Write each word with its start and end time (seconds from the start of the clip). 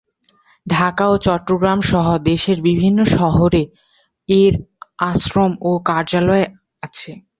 ঢাকা 0.65 1.05
ও 1.09 1.15
চট্টগ্রামসহ 1.17 2.05
দেশের 2.23 2.57
বিভিন্ন 2.61 2.99
শহরে 3.15 3.63
এর 4.29 4.53
আশ্রম 5.03 5.51
ও 5.61 5.71
কার্যালয় 5.85 6.45
আছে। 6.83 7.11